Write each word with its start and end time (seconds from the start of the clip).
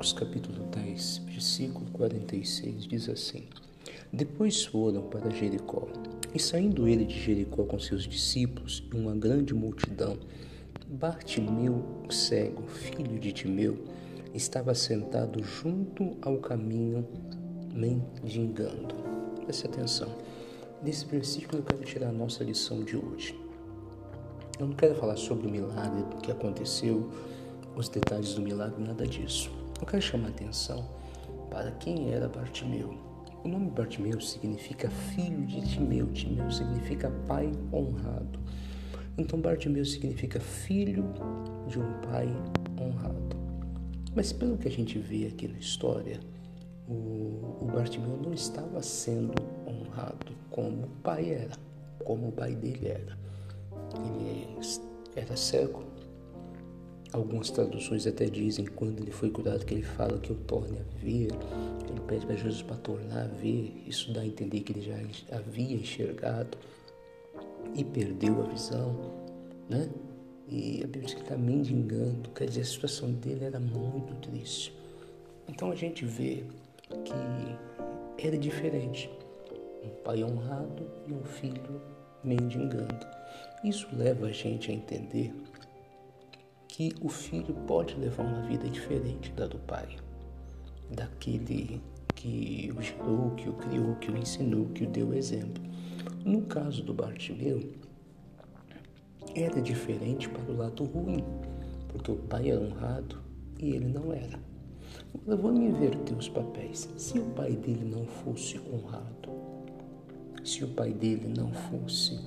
Marcos 0.00 0.14
capítulo 0.14 0.64
10, 0.64 1.18
versículo 1.26 1.84
46 1.92 2.86
diz 2.86 3.06
assim: 3.10 3.44
Depois 4.10 4.64
foram 4.64 5.02
para 5.02 5.28
Jericó, 5.28 5.86
e 6.34 6.38
saindo 6.38 6.88
ele 6.88 7.04
de 7.04 7.20
Jericó 7.20 7.64
com 7.64 7.78
seus 7.78 8.04
discípulos 8.04 8.82
e 8.90 8.96
uma 8.96 9.14
grande 9.14 9.52
multidão, 9.52 10.16
Bartimeu, 10.88 11.84
cego, 12.08 12.62
filho 12.66 13.18
de 13.18 13.30
Timeu, 13.30 13.76
estava 14.32 14.74
sentado 14.74 15.44
junto 15.44 16.16
ao 16.22 16.38
caminho, 16.38 17.06
mendigando. 17.70 18.94
Preste 19.44 19.66
atenção. 19.66 20.08
Nesse 20.82 21.04
versículo 21.04 21.58
eu 21.58 21.62
quero 21.62 21.84
tirar 21.84 22.08
a 22.08 22.12
nossa 22.12 22.42
lição 22.42 22.82
de 22.82 22.96
hoje. 22.96 23.38
Eu 24.58 24.66
não 24.66 24.74
quero 24.74 24.94
falar 24.94 25.18
sobre 25.18 25.46
o 25.46 25.50
milagre 25.50 26.04
que 26.22 26.32
aconteceu, 26.32 27.10
os 27.76 27.90
detalhes 27.90 28.32
do 28.32 28.40
milagre, 28.40 28.82
nada 28.82 29.06
disso. 29.06 29.59
Eu 29.80 29.86
quero 29.86 30.02
chamar 30.02 30.26
a 30.26 30.30
atenção 30.30 30.86
para 31.50 31.70
quem 31.72 32.12
era 32.12 32.28
Bartimeu. 32.28 32.94
O 33.42 33.48
nome 33.48 33.70
Bartimeu 33.70 34.20
significa 34.20 34.90
filho 34.90 35.46
de 35.46 35.66
Timeu. 35.66 36.06
Timeu 36.08 36.50
significa 36.50 37.10
pai 37.26 37.50
honrado. 37.72 38.38
Então 39.16 39.40
Bartimeu 39.40 39.84
significa 39.84 40.38
filho 40.38 41.04
de 41.66 41.78
um 41.78 42.00
pai 42.02 42.28
honrado. 42.78 43.36
Mas 44.14 44.32
pelo 44.32 44.58
que 44.58 44.68
a 44.68 44.70
gente 44.70 44.98
vê 44.98 45.26
aqui 45.26 45.48
na 45.48 45.58
história, 45.58 46.20
o, 46.86 47.56
o 47.62 47.70
Bartimeu 47.72 48.18
não 48.18 48.34
estava 48.34 48.82
sendo 48.82 49.32
honrado 49.66 50.32
como 50.50 50.84
o 50.84 50.90
pai 51.02 51.30
era, 51.30 51.56
como 52.04 52.28
o 52.28 52.32
pai 52.32 52.54
dele 52.54 52.88
era. 52.88 53.18
Ele 54.04 54.46
era 55.16 55.36
cego, 55.36 55.84
Algumas 57.12 57.50
traduções 57.50 58.06
até 58.06 58.26
dizem 58.26 58.66
quando 58.66 59.00
ele 59.00 59.10
foi 59.10 59.30
curado 59.30 59.64
que 59.66 59.74
ele 59.74 59.82
fala 59.82 60.18
que 60.18 60.30
eu 60.30 60.36
torne 60.46 60.78
a 60.78 60.98
ver. 60.98 61.28
Ele 61.88 62.00
pede 62.06 62.24
para 62.24 62.36
Jesus 62.36 62.62
para 62.62 62.76
tornar 62.76 63.24
a 63.24 63.26
ver. 63.26 63.82
Isso 63.86 64.12
dá 64.12 64.20
a 64.20 64.26
entender 64.26 64.60
que 64.60 64.72
ele 64.72 64.82
já 64.82 65.36
havia 65.36 65.74
enxergado 65.74 66.56
e 67.74 67.84
perdeu 67.84 68.40
a 68.42 68.46
visão, 68.46 68.94
né? 69.68 69.88
E 70.48 70.82
a 70.82 70.86
Bíblia 70.86 71.02
diz 71.02 71.14
que 71.14 71.22
está 71.22 71.36
mendigando, 71.36 72.30
quer 72.30 72.46
dizer, 72.46 72.62
a 72.62 72.64
situação 72.64 73.12
dele 73.12 73.44
era 73.44 73.60
muito 73.60 74.14
triste. 74.28 74.76
Então 75.48 75.70
a 75.70 75.74
gente 75.74 76.04
vê 76.04 76.44
que 77.04 78.26
era 78.26 78.38
diferente. 78.38 79.10
Um 79.82 79.88
pai 80.04 80.22
honrado 80.22 80.86
e 81.06 81.12
um 81.12 81.24
filho 81.24 81.80
mendigando. 82.22 83.06
Isso 83.64 83.88
leva 83.92 84.26
a 84.26 84.32
gente 84.32 84.70
a 84.70 84.74
entender 84.74 85.32
que 86.80 86.94
o 87.02 87.10
filho 87.10 87.52
pode 87.66 87.94
levar 87.96 88.24
uma 88.24 88.40
vida 88.40 88.66
diferente 88.70 89.30
da 89.32 89.46
do 89.46 89.58
pai, 89.58 89.98
daquele 90.90 91.78
que 92.14 92.72
o 92.74 92.80
gerou, 92.80 93.32
que 93.32 93.50
o 93.50 93.52
criou, 93.52 93.96
que 93.96 94.10
o 94.10 94.16
ensinou, 94.16 94.64
que 94.70 94.84
o 94.84 94.86
deu 94.86 95.12
exemplo. 95.12 95.62
No 96.24 96.40
caso 96.40 96.82
do 96.82 96.94
Bartimeu, 96.94 97.70
era 99.34 99.60
diferente 99.60 100.26
para 100.30 100.50
o 100.50 100.56
lado 100.56 100.84
ruim, 100.84 101.22
porque 101.88 102.12
o 102.12 102.16
pai 102.16 102.50
era 102.50 102.62
honrado 102.62 103.18
e 103.58 103.72
ele 103.72 103.88
não 103.88 104.10
era. 104.14 104.40
Agora 105.14 105.36
vamos 105.36 105.60
inverter 105.60 106.16
os 106.16 106.30
papéis. 106.30 106.88
Se 106.96 107.18
o 107.18 107.26
pai 107.32 107.56
dele 107.56 107.84
não 107.84 108.06
fosse 108.06 108.58
honrado, 108.58 109.28
se 110.42 110.64
o 110.64 110.68
pai 110.68 110.94
dele 110.94 111.30
não 111.36 111.52
fosse 111.52 112.18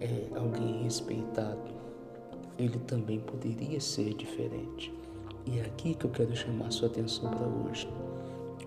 é, 0.00 0.26
alguém 0.34 0.82
respeitado, 0.82 1.81
ele 2.58 2.78
também 2.80 3.20
poderia 3.20 3.80
ser 3.80 4.14
diferente. 4.14 4.92
E 5.46 5.58
é 5.58 5.62
aqui 5.62 5.94
que 5.94 6.04
eu 6.04 6.10
quero 6.10 6.34
chamar 6.36 6.70
sua 6.70 6.88
atenção 6.88 7.30
para 7.30 7.46
hoje. 7.46 7.88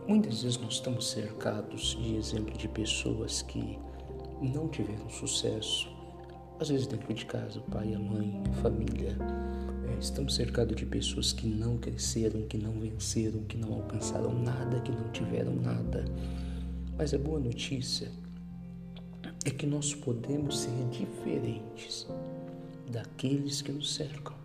Muitas 0.08 0.44
vezes 0.44 0.58
nós 0.58 0.74
estamos 0.74 1.10
cercados 1.10 1.98
de 2.00 2.16
exemplos 2.16 2.58
de 2.58 2.68
pessoas 2.68 3.42
que 3.42 3.80
não 4.42 4.68
tiveram 4.68 5.10
sucesso, 5.10 5.90
às 6.60 6.70
vezes 6.70 6.88
dentro 6.88 7.14
de 7.14 7.26
casa, 7.26 7.60
o 7.60 7.64
pai, 7.64 7.94
a 7.94 8.00
mãe, 8.00 8.42
a 8.52 8.54
família. 8.62 9.18
É, 9.90 10.00
estamos 10.00 10.36
cercados 10.36 10.76
de 10.76 10.86
pessoas 10.86 11.32
que 11.32 11.48
não 11.48 11.78
cresceram, 11.78 12.42
que 12.44 12.58
não 12.58 12.74
venceram, 12.74 13.44
que 13.44 13.58
não 13.58 13.74
alcançaram 13.74 14.34
nada, 14.34 14.80
que 14.82 14.92
não 14.92 15.10
tiveram 15.12 15.56
nada. 15.56 16.06
Mas 16.98 17.14
a 17.14 17.18
boa 17.18 17.40
notícia 17.40 18.12
é 19.46 19.50
que 19.50 19.66
nós 19.66 19.94
podemos 19.94 20.60
ser 20.60 20.86
diferentes 20.92 22.08
daqueles 22.90 23.62
que 23.62 23.72
nos 23.72 23.94
cercam. 23.94 24.36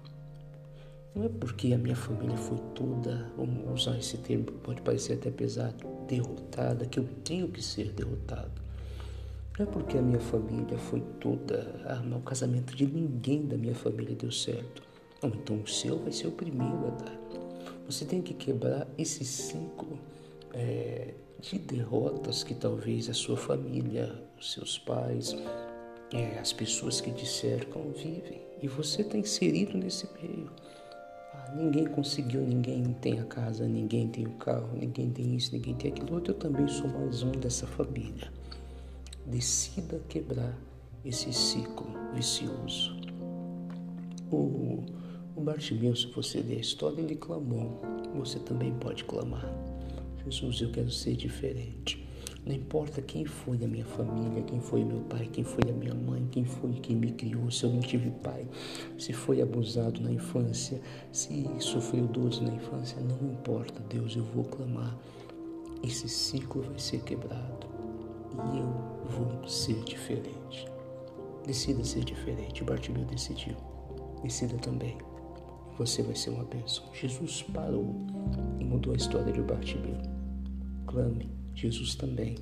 Não 1.15 1.25
é 1.25 1.29
porque 1.29 1.73
a 1.73 1.79
minha 1.79 1.97
família 1.97 2.37
foi 2.37 2.59
toda, 2.75 3.31
vamos 3.37 3.83
usar 3.83 3.99
esse 3.99 4.17
termo 4.19 4.45
pode 4.45 4.81
parecer 4.81 5.15
até 5.15 5.31
pesado, 5.31 5.85
derrotada, 6.07 6.87
que 6.87 7.01
eu 7.01 7.05
tenho 7.25 7.49
que 7.49 7.61
ser 7.61 7.91
derrotado. 7.93 8.61
Não 9.59 9.67
é 9.67 9.69
porque 9.69 9.99
a 9.99 10.03
minha 10.03 10.21
família 10.21 10.79
foi 10.79 11.01
toda, 11.21 11.75
ah, 11.85 12.17
o 12.17 12.21
casamento 12.21 12.77
de 12.77 12.87
ninguém 12.87 13.45
da 13.45 13.57
minha 13.57 13.75
família 13.75 14.15
deu 14.15 14.31
certo. 14.31 14.83
Não, 15.21 15.31
então 15.31 15.57
o 15.57 15.67
seu 15.67 15.99
vai 15.99 16.13
ser 16.13 16.29
o 16.29 16.33
primeiro 16.33 16.87
a 16.87 16.91
dar. 16.91 17.19
Você 17.87 18.05
tem 18.05 18.23
que 18.23 18.33
quebrar 18.33 18.87
esse 18.97 19.25
ciclo 19.25 19.99
é, 20.55 21.13
de 21.41 21.59
derrotas 21.59 22.45
que 22.45 22.55
talvez 22.55 23.09
a 23.09 23.15
sua 23.15 23.37
família, 23.37 24.15
os 24.39 24.53
seus 24.53 24.79
pais, 24.79 25.37
é, 26.13 26.39
as 26.39 26.53
pessoas 26.53 27.01
que 27.01 27.11
te 27.13 27.27
cercam 27.27 27.91
vivem 27.93 28.41
e 28.63 28.69
você 28.69 29.03
está 29.03 29.17
inserido 29.17 29.77
nesse 29.79 30.09
meio. 30.21 30.51
Ah, 31.33 31.55
ninguém 31.57 31.87
conseguiu, 31.87 32.41
ninguém 32.43 32.93
tem 33.01 33.21
a 33.21 33.25
casa, 33.25 33.67
ninguém 33.67 34.09
tem 34.09 34.27
o 34.27 34.33
carro, 34.33 34.77
ninguém 34.77 35.11
tem 35.11 35.37
isso, 35.37 35.53
ninguém 35.53 35.75
tem 35.75 35.93
aquilo 35.93 36.15
outro. 36.15 36.33
Eu 36.33 36.39
também 36.39 36.67
sou 36.69 36.89
mais 36.89 37.23
um 37.23 37.33
dessa 37.33 37.67
família. 37.67 38.31
Decida 39.27 40.01
quebrar 40.09 40.57
esse 41.05 41.33
ciclo 41.33 41.87
vicioso. 42.15 42.97
O, 44.31 44.85
o 45.37 45.41
Bartimeu, 45.41 45.95
se 45.95 46.07
você 46.09 46.41
ler 46.41 46.59
a 46.59 46.61
história, 46.61 47.01
ele 47.01 47.17
clamou. 47.17 47.81
Você 48.17 48.39
também 48.41 48.75
pode 48.75 49.05
clamar. 49.05 49.49
Jesus, 50.25 50.61
eu 50.61 50.71
quero 50.71 50.91
ser 50.91 51.17
diferente. 51.17 52.07
Não 52.45 52.55
importa 52.55 53.03
quem 53.03 53.27
foi 53.27 53.63
a 53.63 53.69
minha 53.69 53.85
família, 53.85 54.43
quem 54.43 54.61
foi 54.61 54.83
meu 54.83 55.01
pai, 55.01 55.29
quem 55.31 55.45
foi 55.45 55.63
a 55.69 55.73
minha 55.73 55.95
mãe, 55.95 56.27
quem 56.31 56.45
foi 56.45 56.73
quem 56.73 56.97
me 56.97 57.13
criou, 57.13 57.51
se 57.51 57.65
eu 57.65 57.71
não 57.71 57.81
tive 57.81 58.11
pai, 58.11 58.47
se 58.99 59.13
foi 59.13 59.43
abusado 59.43 60.01
na 60.01 60.11
infância, 60.11 60.81
se 61.13 61.47
sofreu 61.59 62.07
dores 62.07 62.41
na 62.41 62.55
infância, 62.55 62.99
não 63.01 63.31
importa, 63.31 63.83
Deus, 63.91 64.17
eu 64.17 64.25
vou 64.25 64.45
clamar. 64.45 64.97
Esse 65.83 66.09
ciclo 66.09 66.63
vai 66.63 66.79
ser 66.79 67.03
quebrado 67.03 67.67
e 68.55 68.59
eu 68.59 68.73
vou 69.11 69.47
ser 69.47 69.83
diferente. 69.85 70.67
Decida 71.47 71.85
ser 71.85 72.05
diferente. 72.05 72.65
Bartimeu 72.65 73.05
decidiu. 73.05 73.57
Decida 74.23 74.57
também. 74.59 74.97
Você 75.79 76.03
vai 76.03 76.15
ser 76.15 76.31
uma 76.31 76.45
bênção. 76.45 76.85
Jesus 76.93 77.43
parou 77.43 77.97
e 78.59 78.65
mudou 78.65 78.93
a 78.93 78.97
história 78.97 79.33
de 79.33 79.41
Bartimeu. 79.41 79.97
Clame 80.87 81.40
Jesus 81.55 81.95
também 81.95 82.37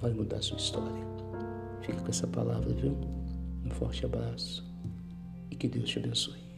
vai 0.00 0.12
mudar 0.12 0.42
sua 0.42 0.58
história. 0.58 1.02
Fica 1.80 2.00
com 2.00 2.08
essa 2.08 2.26
palavra, 2.26 2.72
viu? 2.74 2.96
Um 3.64 3.70
forte 3.70 4.04
abraço 4.04 4.64
e 5.50 5.56
que 5.56 5.68
Deus 5.68 5.88
te 5.88 5.98
abençoe. 5.98 6.51